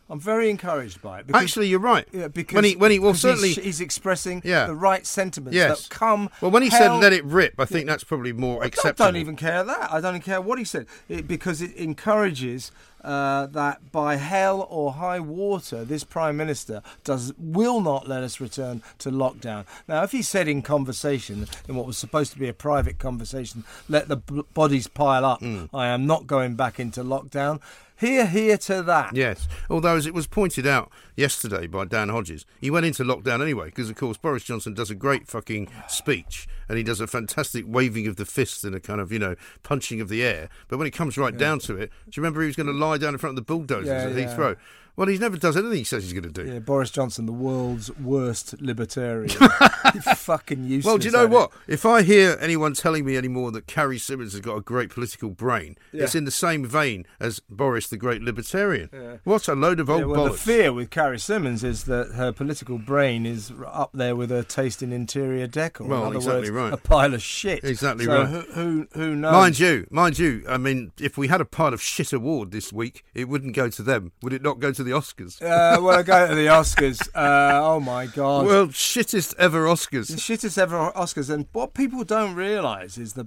[0.08, 1.26] I'm very encouraged by it.
[1.26, 2.06] because- Actually, you're right.
[2.12, 4.66] Yeah, because when he when he well because he's- certainly he's, expressing Yeah.
[4.66, 5.88] the right sentiments Yes.
[5.88, 6.30] that come.
[6.40, 9.06] well when he said "let it rip," I think that's probably more I acceptable.
[9.06, 9.92] don't even care that.
[9.92, 12.70] I don't even care what he said it, because it encourages
[13.06, 18.40] uh, that by hell or high water, this prime minister does will not let us
[18.40, 19.64] return to lockdown.
[19.88, 23.64] Now, if he said in conversation, in what was supposed to be a private conversation,
[23.88, 25.64] let the b- bodies pile up, Hmm.
[25.72, 27.60] I am not going back into lockdown.
[27.98, 29.16] Here, here to that.
[29.16, 29.48] Yes.
[29.70, 33.66] Although, as it was pointed out yesterday by Dan Hodges, he went into lockdown anyway
[33.66, 37.64] because, of course, Boris Johnson does a great fucking speech and he does a fantastic
[37.66, 40.50] waving of the fists and a kind of, you know, punching of the air.
[40.68, 42.72] But when it comes right down to it, do you remember he was going to
[42.74, 44.36] lie down in front of the bulldozers Yeah, at yeah.
[44.36, 44.56] Heathrow?
[44.96, 46.50] Well, he never does anything he says he's going to do.
[46.50, 49.28] Yeah, Boris Johnson, the world's worst libertarian.
[50.16, 50.86] fucking useless.
[50.86, 51.30] Well, do you know at it.
[51.30, 51.52] what?
[51.66, 55.30] If I hear anyone telling me anymore that Carrie Symonds has got a great political
[55.30, 58.88] brain, it's in the same vein as Boris, the great libertarian.
[58.92, 59.16] Yeah.
[59.24, 62.32] What a load of old Yeah, well, the fear with Carrie Symonds is that her
[62.32, 65.86] political brain is up there with her taste in interior decor.
[65.86, 66.72] Well, in other exactly words, right.
[66.72, 67.64] a pile of shit.
[67.64, 68.28] Exactly so right.
[68.28, 69.32] Who, who who knows?
[69.32, 72.72] Mind you, mind you, I mean, if we had a pile of shit award this
[72.72, 74.12] week, it wouldn't go to them.
[74.22, 75.42] Would it not go to the Oscars?
[75.42, 78.46] Uh, when I go to the Oscars, uh, oh my god.
[78.46, 80.10] World shittest ever the Oscars.
[80.16, 81.28] shittest ever Oscars.
[81.28, 83.24] And what people don't realise is the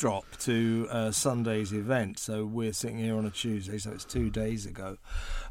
[0.00, 2.18] backdrop to uh, Sunday's event.
[2.18, 4.96] So we're sitting here on a Tuesday, so it's two days ago,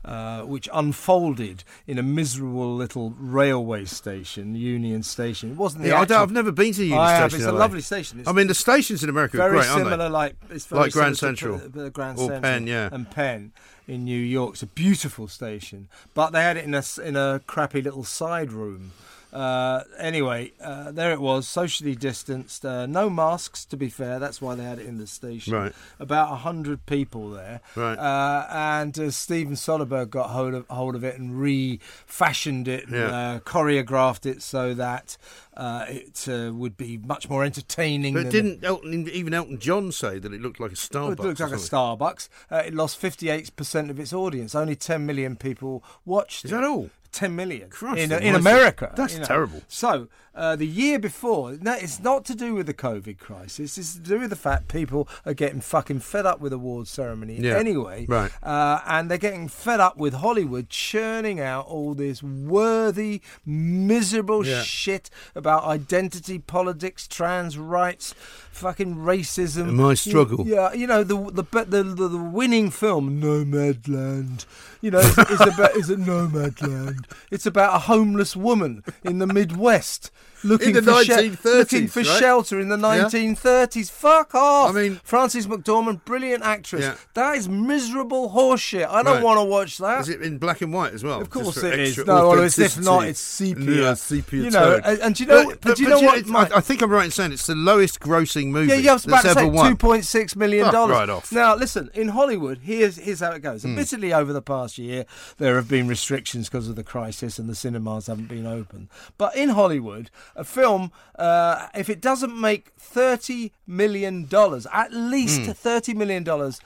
[0.03, 5.51] uh, which unfolded in a miserable little railway station, Union Station.
[5.51, 7.41] It wasn't the Yeah, I actual- don't, I've never been to Union I Station.
[7.41, 7.49] have.
[7.49, 8.19] It's a lovely station.
[8.21, 10.09] It's I mean, the stations in America are very great, aren't similar, they?
[10.09, 12.89] like it's very Like Grand to Central P- the Grand or Central Penn, yeah.
[12.91, 13.51] and Penn
[13.87, 14.53] in New York.
[14.53, 18.51] It's a beautiful station, but they had it in a in a crappy little side
[18.51, 18.91] room.
[19.31, 23.65] Uh, anyway, uh, there it was, socially distanced, uh, no masks.
[23.65, 25.53] To be fair, that's why they had it in the station.
[25.53, 25.73] Right.
[25.99, 27.61] About a hundred people there.
[27.75, 27.97] Right.
[27.97, 32.95] Uh, and uh, Steven Soderbergh got hold of hold of it and refashioned it, and,
[32.95, 33.05] Yeah.
[33.35, 35.17] uh, choreographed it so that
[35.59, 38.13] uh, it uh, would be much more entertaining.
[38.13, 41.13] But than didn't Elton, even Elton John say that it looked like a Starbucks?
[41.13, 41.57] it looks or like a?
[41.57, 42.29] Starbucks.
[42.49, 44.55] Uh, it lost 58% of its audience.
[44.55, 46.55] Only 10 million people watched Is it.
[46.55, 46.89] that all?
[47.11, 48.93] 10 million Christ in, in America.
[48.95, 49.63] That's terrible.
[49.67, 53.79] So, uh, the year before, no, it's not to do with the COVID crisis.
[53.79, 57.37] It's to do with the fact people are getting fucking fed up with awards ceremony
[57.41, 57.57] Yeah.
[57.57, 58.05] anyway.
[58.07, 58.31] Right.
[58.43, 64.61] Uh, and they're getting fed up with Hollywood churning out all this worthy, miserable Yeah.
[64.61, 68.13] shit about identity politics, trans rights,
[68.51, 69.73] fucking racism.
[69.73, 70.45] My You- struggle.
[70.47, 74.45] yeah, you know the the the, the, the winning film Nomadland.
[74.81, 77.05] You know, is, is about is it Nomadland?
[77.31, 80.11] It's about a homeless woman in the Midwest
[80.43, 82.19] looking the for shel- 1930s, looking for right?
[82.19, 83.89] shelter in the 1930s.
[83.91, 84.69] Fuck off!
[84.69, 86.81] I mean- Frances McDormand, brilliant actress.
[86.83, 86.95] Yeah.
[87.13, 88.87] That is miserable horseshit.
[88.89, 89.23] I don't Right.
[89.23, 90.01] want to watch that.
[90.01, 91.21] Is it in black and white as well?
[91.21, 91.97] Of course it is.
[91.97, 93.69] No, well, it's if not, it's sepia.
[93.83, 96.57] Yeah, sepia You know, and- and do you know- but do you know what, I,
[96.57, 99.05] I think I'm right in saying it's the lowest grossing movie Yeah, yeah, I was
[99.05, 100.91] about to say two point six million dollars.
[100.95, 101.31] right off.
[101.31, 103.63] Now, listen, in Hollywood, here's here's how it goes.
[103.63, 103.69] Hmm.
[103.69, 105.05] Admittedly, over the past year,
[105.37, 108.89] there have been restrictions because of the crisis, and the cinemas haven't been open.
[109.17, 115.41] But in Hollywood, a film, uh, if it doesn't make thirty million dollars, at least
[115.41, 115.51] Hmm.
[115.51, 116.59] thirty million dollars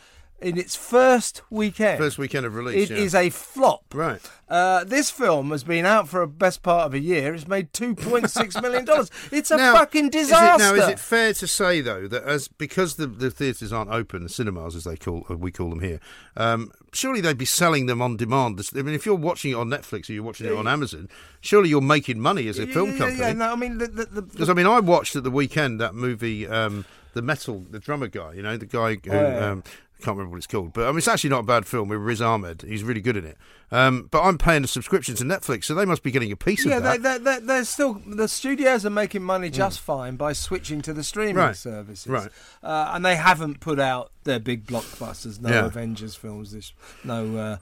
[0.44, 2.90] in its first weekend, First weekend of release.
[2.90, 3.04] it yeah.
[3.04, 3.84] is a flop.
[3.94, 4.22] right.
[4.50, 7.34] Uh, this film has been out for a best part of a year.
[7.34, 9.10] It's made two point six million dollars.
[9.32, 10.64] It's a Now, fucking is it- disaster.
[10.64, 14.22] now, is it fair to say though that as because the, the theatres aren't open,
[14.22, 16.00] the cinemas as they call uh, we call them here,
[16.38, 18.62] um, surely they'd be selling them on demand.
[18.76, 21.10] I mean, if you're watching it on Netflix or you're watching it on Amazon,
[21.42, 23.20] surely you're making money as a Yeah, film yeah, company.
[23.22, 26.86] Yeah, no, I mean Because I mean, I watched at the weekend that movie, um,
[27.14, 28.34] the metal, the drummer guy.
[28.34, 29.50] You know, the guy who Oh, yeah.
[29.52, 29.64] um,
[30.04, 32.00] can't remember what it's called, but I mean, it's actually not a bad film with
[32.00, 32.64] Riz Ahmed.
[32.64, 33.38] He's really good in it.
[33.72, 36.66] Um, but I'm paying a subscription to Netflix, so they must be getting a piece
[36.66, 37.02] yeah, of that.
[37.02, 41.04] they, they, they're still the studios are making money just fine by switching to the
[41.04, 41.48] streaming Mm.
[41.48, 42.30] Right, services, right.
[42.62, 45.40] Uh, and they haven't put out their big blockbusters.
[45.42, 45.66] No Yeah.
[45.66, 47.58] Avengers films this, no uh,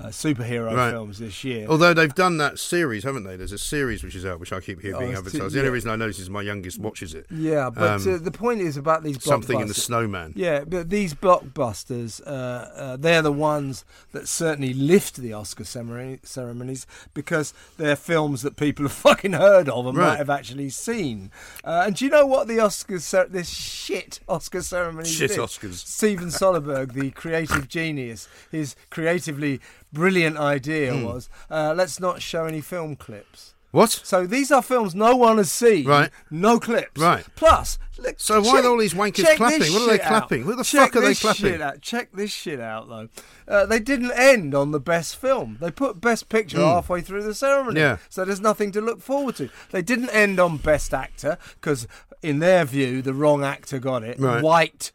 [0.00, 0.90] uh, superhero Right.
[0.92, 1.66] films this year.
[1.68, 3.36] Although they've done that series, haven't they?
[3.36, 5.54] There's a series which is out, which I keep hearing Oh, being advertised.
[5.54, 5.72] The only yeah.
[5.74, 7.26] reason I notice is my youngest watches it.
[7.30, 9.22] yeah, but Um, uh, the point is about these blockbusters.
[9.22, 10.32] Something in the Snowman.
[10.36, 16.20] Yeah, but these blockbusters, uh, uh, they're the ones that certainly lift the Oscar ceremony,
[16.22, 20.08] ceremonies because they're films that people have fucking heard of and Right.
[20.10, 21.30] might have actually seen.
[21.64, 25.38] Uh, and do you know what the Oscars, cer- this shit Oscar ceremony Shit did?
[25.38, 25.86] Oscars.
[26.02, 29.60] Steven Soderbergh, the creative genius, his creatively
[29.92, 31.04] brilliant idea Hmm.
[31.04, 33.54] was uh, let's not show any film clips.
[33.70, 33.90] What?
[33.90, 35.86] So these are films no one has seen.
[35.86, 36.10] Right.
[36.28, 37.00] No clips.
[37.00, 37.24] Right.
[37.36, 39.72] Plus, look, So why are all these wankers clapping?
[39.72, 40.08] What are they shit out.
[40.08, 40.44] clapping?
[40.46, 41.46] What the Check fuck are they clapping?
[41.52, 41.80] Shit out.
[41.80, 43.08] Check this shit out, though.
[43.46, 45.56] Uh, they didn't end on the best film.
[45.60, 47.78] They put best picture halfway through the ceremony.
[47.80, 47.98] Yeah.
[48.10, 49.48] So there's nothing to look forward to.
[49.70, 51.86] They didn't end on best actor because,
[52.22, 54.18] in their view, the wrong actor got it.
[54.18, 54.42] Right.
[54.42, 54.90] White.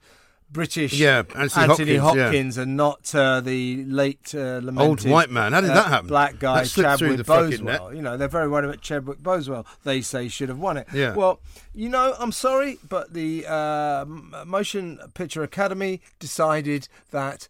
[0.49, 2.63] British Yeah, Anthony Hopkins, Hopkins, yeah.
[2.63, 5.53] and not uh, the late uh, lamented Old white man.
[5.53, 6.07] How did that happen?
[6.07, 7.93] Black guy That slipped through Chadwick Boswell.
[7.93, 9.65] You know they're very worried about Chadwick Boswell.
[9.83, 10.87] They say should have won it.
[10.93, 11.15] Yeah.
[11.15, 11.41] Well,
[11.73, 14.05] you know, I'm sorry, but the uh,
[14.45, 17.47] Motion Picture Academy decided that.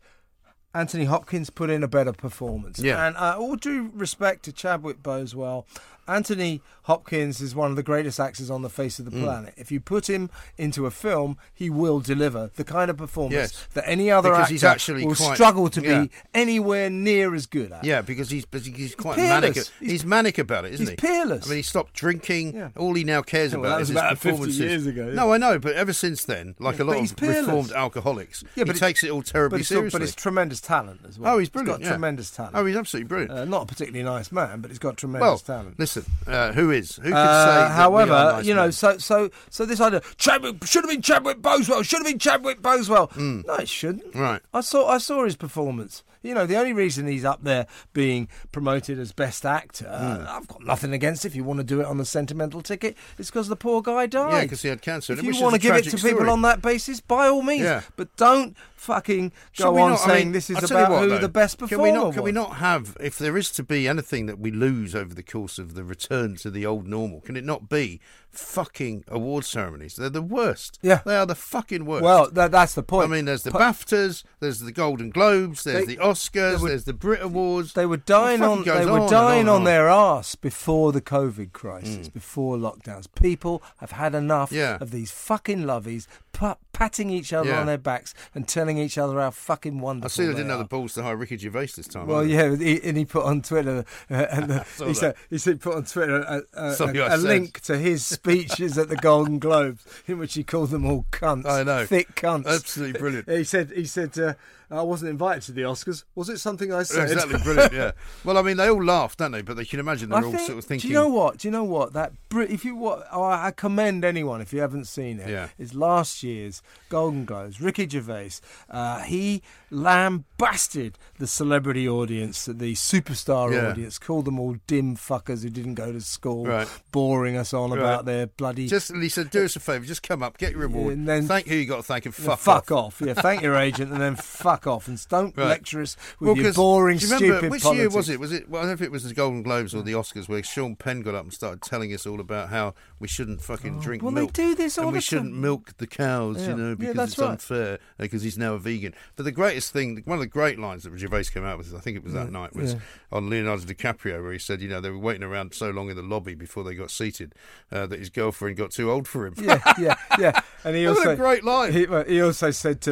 [0.73, 2.77] Anthony Hopkins put in a better performance.
[2.77, 3.07] Yeah.
[3.07, 5.65] And uh, all due respect to Chadwick Boswell,
[6.07, 9.11] Anthony Hopkins is one of the greatest actors on the face of Mm.
[9.11, 9.53] the planet.
[9.57, 13.67] If you put him into a film, he will deliver the kind of performance Yes.
[13.73, 16.01] that any other Because actor he's actually will quite- struggle to yeah.
[16.03, 17.83] be anywhere near as good at.
[17.83, 19.29] Yeah, because he's he's quite peerless.
[19.41, 19.53] manic.
[19.55, 20.95] He's- He's, manic about it, isn't he's he?
[20.95, 21.45] peerless.
[21.45, 22.55] I mean, he stopped drinking.
[22.55, 22.69] Yeah.
[22.77, 24.59] All he now cares Well, about is his about 50 performances.
[24.59, 25.13] years ago, yeah.
[25.13, 28.43] No, I know, but ever since then, like Yeah, a lot he's of reformed alcoholics,
[28.55, 29.99] Yeah, but he it- takes it all terribly but seriously.
[29.99, 31.35] but it's tremendous talent as well.
[31.35, 31.79] oh, he's brilliant.
[31.81, 31.91] got yeah.
[31.91, 32.55] tremendous talent.
[32.55, 33.31] Oh, he's absolutely brilliant.
[33.31, 35.79] uh, not a particularly nice man, but he's got tremendous well, talent.
[35.79, 35.96] listen,
[36.27, 36.95] uh, who is?
[36.97, 37.73] Who can Uh, say?
[37.75, 38.71] however, nice you know, men?
[38.71, 42.62] so so so this idea Chadwick should have been Chadwick Boswell, should have been Chadwick
[42.62, 43.12] Boswell.
[43.17, 44.13] No, it shouldn't.
[44.15, 44.41] Right.
[44.53, 46.03] I saw I saw his performance.
[46.23, 50.47] You know, the only reason he's up there being promoted as best actor, uh, I've
[50.47, 52.97] got nothing against if you want to do it on the sentimental ticket.
[53.17, 54.33] It's because the poor guy died.
[54.33, 55.13] Yeah, because he had cancer.
[55.13, 57.63] If you want to give it to tragic people on that basis, by all means.
[57.63, 57.81] Yeah.
[57.95, 60.91] But don't fucking go on not- I saying mean, this is I'll tell you about
[60.93, 61.17] what, who though.
[61.19, 62.13] the best Can performer we not?
[62.13, 62.95] Can we not have?
[62.99, 66.35] If there is to be anything that we lose over the course of the return
[66.37, 67.99] to the old normal, can it not be
[68.31, 69.95] fucking award ceremonies?
[69.95, 70.79] They're the worst.
[70.81, 71.01] Yeah.
[71.05, 72.03] they are the fucking worst.
[72.03, 73.09] Well, that, that's the point.
[73.11, 76.69] I mean, there's the Pu- BAFTAs, there's the Golden Globes, there's They- the Oscars, were-
[76.69, 77.73] there's the Brit Awards.
[77.73, 79.63] They were dying on they were and dying on on, on.
[79.63, 82.13] their arse before the COVID crisis, Mm.
[82.13, 83.05] before lockdowns.
[83.19, 84.77] People have had enough Yeah.
[84.79, 87.59] of these fucking lovies pa- patting each other Yeah.
[87.61, 90.05] on their backs and telling each other how fucking wonderful.
[90.05, 92.05] I see they they didn't have the balls to hire Ricky Gervais this time.
[92.07, 95.59] Well, yeah, he, and he put on Twitter, uh, and the, he said he said
[95.59, 97.19] put on Twitter a, a, Something a, I a said.
[97.21, 101.45] link to his speeches at the Golden Globes, in which he called them all cunts.
[101.45, 101.85] I know.
[101.85, 102.47] thick cunts.
[102.47, 103.29] Absolutely brilliant.
[103.29, 104.33] He said he said uh,
[104.69, 106.03] I wasn't invited to the Oscars.
[106.15, 107.10] Was it something I said?
[107.12, 107.71] Exactly, brilliant.
[107.73, 107.91] Yeah.
[108.25, 109.41] Well, I mean, they all laughed, don't they?
[109.41, 110.89] But they can imagine they're I all think, sort of thinking.
[110.89, 111.38] Do you know what?
[111.38, 111.93] Do you know what?
[111.93, 115.30] That if you what, oh, I commend anyone if you haven't seen it.
[115.30, 115.47] Yeah.
[115.58, 117.62] It's last year's Golden Globes.
[117.62, 118.32] Ricky Gervais.
[118.69, 123.69] Uh, he lambasted the celebrity audience, the superstar Yeah.
[123.69, 126.67] audience, called them all dim fuckers who didn't go to school, Right.
[126.91, 127.80] boring us on Right.
[127.80, 128.67] about their bloody.
[128.67, 131.47] Just said, do us a favour, just come up, get your reward, and then- thank
[131.47, 133.01] who you got to thank, and Yeah, fuck, off.
[133.06, 135.47] Yeah, thank your agent and then fuck off and don't Right.
[135.49, 137.81] lecture us with Well, your boring, do you remember, stupid which politics.
[137.81, 138.19] year was it?
[138.19, 138.49] Was it?
[138.49, 140.75] Well, I don't know if it was the Golden Globes or the Oscars where Sean
[140.75, 144.09] Penn got up and started telling us all about how we shouldn't fucking drink Oh,
[144.09, 145.41] well, they do this all and we the shouldn't time.
[145.41, 146.49] milk the cows, Yeah.
[146.49, 147.29] you know, because that's it's right.
[147.31, 148.93] unfair because he's now a vegan.
[149.15, 151.79] But the greatest thing, one of the great lines that Gervais came out with, I
[151.79, 152.79] think it was that Yeah, night, was yeah.
[153.11, 155.95] on Leonardo DiCaprio, where he said, you know, they were waiting around so long in
[155.97, 157.35] the lobby before they got seated
[157.71, 159.33] uh, that his girlfriend got too old for him.
[159.37, 160.39] yeah, yeah, yeah.
[160.63, 161.73] And he also a great line.
[161.73, 162.91] He, well, he also said to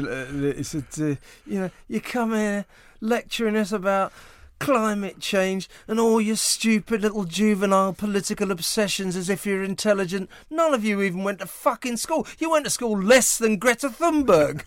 [0.51, 1.15] uh, he said, uh,
[1.55, 2.65] you know, you come here
[2.99, 4.11] lecturing us about
[4.59, 10.29] climate change and all your stupid little juvenile political obsessions as if you're intelligent.
[10.49, 12.27] None of you even went to fucking school.
[12.39, 14.63] You went to school less than Greta Thunberg.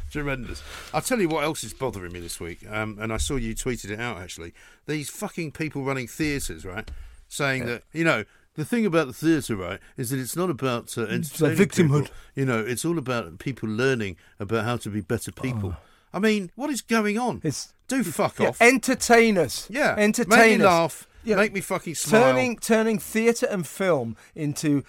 [0.12, 0.62] Tremendous.
[0.94, 3.56] I'll tell you what else is bothering me this week, um, and I saw you
[3.56, 4.54] tweeted it out actually.
[4.86, 6.88] These fucking people running theatres, right?
[7.26, 10.96] Saying that, you know, the thing about the theatre, right, is that it's not about
[10.96, 12.02] uh, entertaining victimhood.
[12.04, 12.16] people.
[12.36, 15.76] You know, it's all about people learning about how to be better people.
[16.12, 17.40] I mean, what is going on?
[17.44, 18.60] It's Do fuck yeah, off.
[18.62, 19.66] entertain us.
[19.70, 20.70] yeah, entertain make me us.
[20.70, 21.06] laugh.
[21.24, 21.36] Yeah.
[21.36, 22.22] Make me fucking smile.
[22.22, 24.82] Turning turning theatre and film into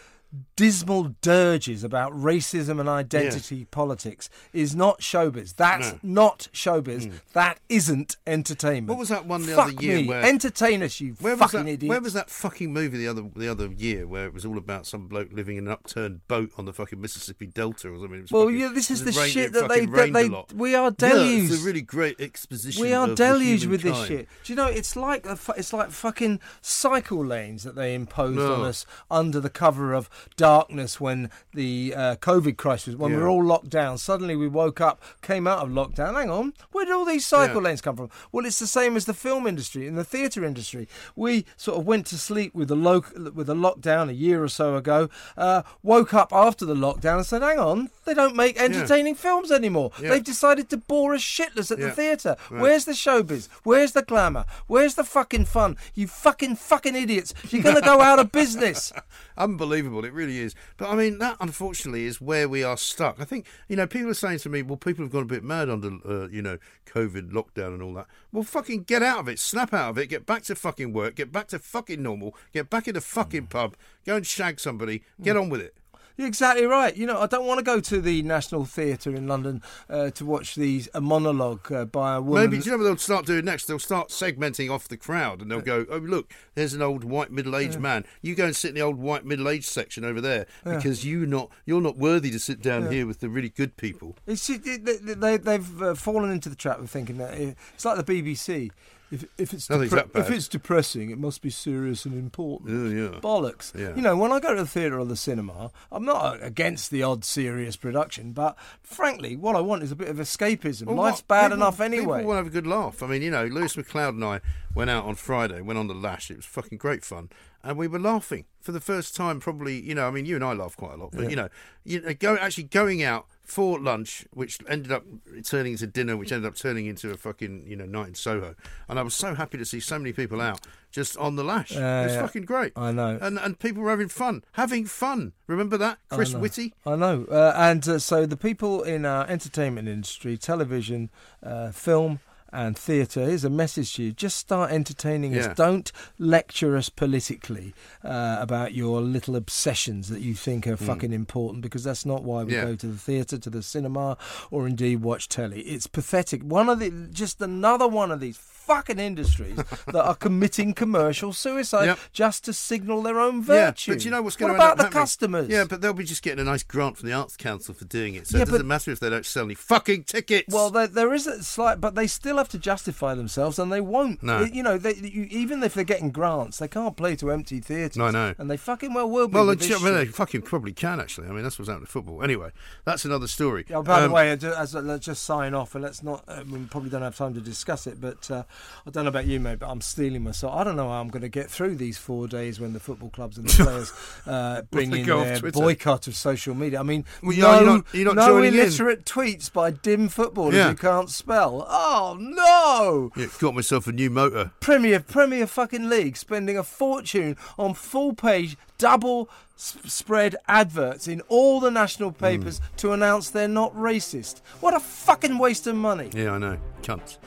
[0.55, 5.55] dismal dirges about racism and identity politics is not showbiz.
[5.55, 5.99] That's No.
[6.03, 7.07] not showbiz.
[7.07, 7.11] Mm.
[7.33, 8.89] That isn't entertainment.
[8.89, 10.07] What was that one the Fuck other year me.
[10.07, 11.71] where- Entertain us, you Where was fucking that?
[11.71, 11.89] idiot.
[11.89, 14.85] Where was that fucking movie the other the other year where it was all about
[14.85, 18.27] some bloke living in an upturned boat on the fucking Mississippi Delta or something?
[18.29, 21.09] Well, fucking- yeah, this is the rained- shit that they that they we are Yeah,
[21.09, 21.53] deluged.
[21.53, 22.81] it's a really great exposition.
[22.81, 24.27] We are deluged with this shit.
[24.43, 24.67] Do you know?
[24.67, 28.55] It's like a it's like fucking cycle lanes that they imposed No.
[28.55, 33.27] on us under the cover of darkness when the uh, COVID crisis, when we were
[33.29, 33.97] all locked down.
[33.97, 36.13] Suddenly we woke up, came out of lockdown.
[36.15, 37.69] Hang on, where did all these cycle Yeah.
[37.69, 38.09] lanes come from?
[38.31, 40.87] Well, it's the same as the film industry and the theatre industry.
[41.15, 43.03] We sort of went to sleep with the lo-
[43.33, 45.09] with the lockdown a year or so ago.
[45.37, 49.51] Uh, woke up after the lockdown and said, "Hang on, they don't make entertaining films
[49.51, 49.91] anymore.
[50.01, 50.09] Yeah.
[50.09, 52.35] They've decided to bore us shitless at the theatre.
[52.49, 52.61] Right.
[52.61, 53.47] Where's the showbiz?
[53.63, 54.45] Where's the glamour?
[54.67, 55.77] Where's the fucking fun?
[55.93, 57.33] You fucking fucking idiots!
[57.49, 58.91] You're gonna go out of business.
[59.37, 60.55] Unbelievable, it really is.
[60.77, 63.19] But I mean, that unfortunately is where we are stuck.
[63.19, 65.43] I think you know people are saying to me, "Well, people have gone a bit
[65.43, 69.27] mad under uh, you know COVID lockdown and all that." Well, fucking get out of
[69.29, 72.35] it, snap out of it, get back to fucking work, get back to fucking normal,
[72.51, 75.75] get back in the fucking pub, go and shag somebody, get on with it.
[76.19, 76.97] You're exactly right.
[76.97, 80.25] You know, I don't want to go to the National Theatre in London uh, to
[80.25, 82.49] watch these a monologue uh, by a woman.
[82.49, 83.67] Maybe do you know what they'll start doing next?
[83.67, 87.31] They'll start segmenting off the crowd, and they'll go, "Oh, look, there's an old white
[87.31, 88.03] middle-aged man.
[88.21, 91.51] You go and sit in the old white middle-aged section over there because you not
[91.65, 95.21] you're not worthy to sit down here with the really good people." It's, it, it,
[95.21, 98.71] they, they've uh, fallen into the trap of thinking that it's like the BBC.
[99.11, 99.81] If, if it's that
[100.13, 102.69] if it's depressing, it must be serious and important.
[102.69, 103.19] Oh, yeah.
[103.19, 103.73] Bollocks.
[103.77, 103.95] Yeah.
[103.95, 107.01] You know, when I go to the theatre or the cinema, I'm not against the
[107.01, 110.85] odd serious production, but frankly, what I want is a bit of escapism.
[110.87, 112.19] Well, Life's what- bad people- enough anyway.
[112.19, 113.01] People want to have a good laugh.
[113.01, 114.41] I mean, you know, Lewis McLeod and I
[114.75, 116.29] went out on Friday, went on the lash.
[116.29, 117.29] It was fucking great fun,
[117.63, 119.39] and we were laughing for the first time.
[119.39, 121.49] Probably, you know, I mean, you and I laugh quite a lot, but you know,
[121.83, 125.03] you uh, go actually going out for lunch, which ended up
[125.43, 128.55] turning into dinner, which ended up turning into a fucking you know night in Soho,
[128.87, 131.75] and I was so happy to see so many people out just on the lash.
[131.75, 132.21] Uh, it was yeah.
[132.21, 132.73] fucking great.
[132.75, 133.17] I know.
[133.21, 135.33] and and people were having fun, having fun.
[135.47, 136.39] Remember that, Chris know.
[136.39, 136.73] Whitty?
[136.85, 137.25] I know.
[137.25, 141.09] Uh, and uh, so the people in our entertainment industry, television,
[141.43, 142.19] uh, film,
[142.51, 144.11] and theatre, here's a message to you.
[144.11, 145.47] Just start entertaining Yeah.
[145.51, 145.55] us.
[145.55, 151.61] Don't lecture us politically uh, about your little obsessions that you think are fucking important
[151.61, 152.53] because that's not why we.
[152.53, 152.65] Yeah.
[152.65, 154.17] go to the theatre, to the cinema,
[154.51, 155.61] or indeed watch telly.
[155.61, 156.41] It's pathetic.
[156.43, 158.37] One of the, just another one of these
[158.69, 159.55] fucking industries
[159.87, 161.99] that are committing commercial suicide Yep.
[162.13, 163.91] just to signal their own virtue.
[163.91, 165.01] Yeah, but you know what's going What to about the happening?
[165.01, 165.47] customers?
[165.49, 168.13] Yeah, but they'll be just getting a nice grant from the Arts Council for doing
[168.15, 168.27] it.
[168.27, 170.53] So Yeah, it doesn't but- matter if they don't sell any fucking tickets.
[170.53, 173.81] Well, there, there is a slight, but they still have to justify themselves, and they
[173.81, 174.21] won't.
[174.21, 174.41] No.
[174.43, 177.97] You know, they, you, even if they're getting grants, they can't play to empty theatres.
[177.97, 178.35] No, I know.
[178.37, 179.33] And they fucking well will be.
[179.33, 181.27] well, they, I mean, they fucking probably can actually.
[181.27, 182.23] I mean, that's what's happening to football.
[182.23, 182.51] Anyway,
[182.85, 183.65] that's another story.
[183.73, 186.23] Oh, by Um, the way, as, as, let's just sign off, and let's not.
[186.27, 188.43] Uh, we probably don't have time to discuss it, but uh,
[188.85, 190.53] I don't know about you, mate, but I'm steeling myself.
[190.55, 193.09] I don't know how I'm going to get through these four days when the football
[193.09, 193.93] clubs and the players
[194.25, 196.79] uh, bring in their boycott of social media.
[196.79, 198.59] I mean, Well, no, you're not- you're not no joining in.
[198.59, 200.69] illiterate tweets by dim footballers Yeah.
[200.69, 201.65] who can't spell.
[201.69, 203.11] Oh no!
[203.21, 204.51] yeah, got myself a new motor.
[204.59, 211.59] Premier Premier fucking League spending a fortune on full page double spread adverts in all
[211.59, 214.39] the national papers to announce they're not racist.
[214.61, 216.09] What a fucking waste of money.
[216.13, 217.17] Yeah, I know, cunts.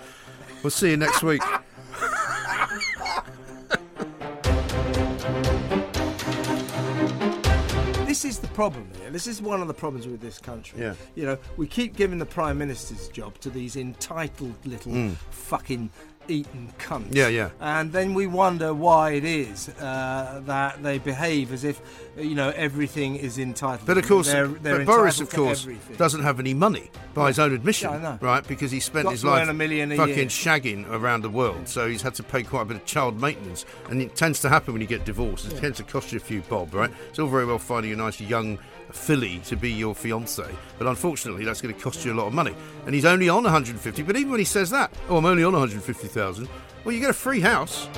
[0.63, 1.43] We'll see you next week.
[8.07, 9.11] This is the problem here.
[9.11, 10.81] This is one of the problems with this country.
[10.81, 10.95] Yeah.
[11.17, 15.17] You know, we keep giving the Prime Minister's job to these entitled little mm.
[15.31, 15.91] fucking
[16.29, 17.09] Eton cunts.
[17.15, 17.51] Yeah, yeah.
[17.61, 21.81] And then we wonder why it is uh, that they behave as if,
[22.17, 23.87] you know, everything is entitled.
[23.87, 25.97] But of course, they're, they're but Boris, of course, everything.
[25.97, 28.19] doesn't have any money by his own admission, Yeah, I know.
[28.21, 28.47] right?
[28.47, 30.27] Because he spent Got his life a million a fucking year.
[30.27, 33.65] shagging around the world, so he's had to pay quite a bit of child maintenance,
[33.91, 35.51] and it tends to happen when you get divorced.
[35.53, 36.91] It tends to cost you a few bob, right?
[37.11, 38.59] It's all very well finding a nice young
[38.91, 40.45] filly to be your fiance,
[40.79, 42.55] but unfortunately, that's going to cost you a lot of money.
[42.87, 44.03] And he's only on 150.
[44.03, 46.49] But even when he says that, oh, I'm only on 150,000.
[46.85, 47.89] Well, you get a free house.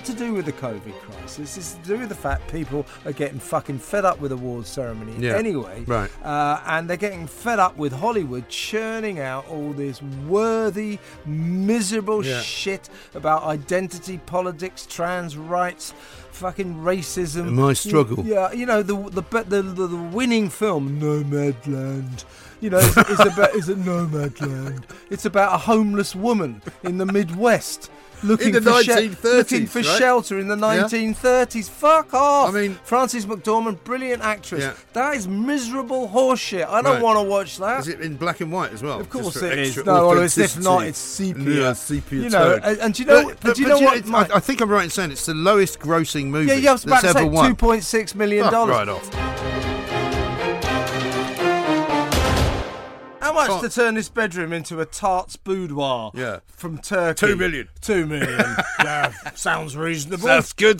[0.00, 1.56] Not to do with the COVID crisis.
[1.58, 5.12] It's to do with the fact people are getting fucking fed up with awards ceremony
[5.18, 5.36] Yeah.
[5.36, 5.84] anyway.
[5.86, 6.10] Right.
[6.24, 12.40] Uh, and they're getting fed up with Hollywood churning out all this worthy, miserable Yeah.
[12.40, 15.92] shit about identity politics, trans rights,
[16.32, 17.50] fucking racism.
[17.52, 18.24] My struggle.
[18.24, 22.24] Yeah, you know the the the, the, the winning film Nomadland.
[22.60, 24.84] You know, it's, it's about it's a Nomadland.
[25.10, 27.90] It's about a homeless woman in the Midwest.
[28.22, 29.98] Looking the for, 1930s, looking for right?
[29.98, 31.70] shelter in the 1930s.
[31.70, 32.50] Fuck off!
[32.50, 34.62] I mean- Frances McDormand, brilliant actress.
[34.62, 34.72] Yeah.
[34.92, 36.68] That is miserable horseshit.
[36.68, 37.02] I don't Right.
[37.02, 37.80] want to watch that.
[37.80, 39.00] Is it in black and white as well?
[39.00, 39.76] Of course it is.
[39.84, 41.44] No, well, it's if not, it's sepia.
[41.62, 44.04] Yeah, sepia You know, and, and do you know, But- but, do you know what?
[44.06, 44.30] Mike?
[44.30, 46.72] I, I think I'm right in saying it's the lowest grossing movie yeah, yeah, I
[46.74, 48.76] was about to say two point six million dollars.
[48.76, 49.79] right off.
[53.34, 56.12] How much to turn this bedroom into a tart's boudoir?
[56.14, 56.40] Yeah.
[56.48, 57.26] from Turkey.
[57.26, 57.68] Two million.
[57.80, 58.38] Two million.
[58.78, 60.26] yeah, sounds reasonable.
[60.26, 60.78] That's good.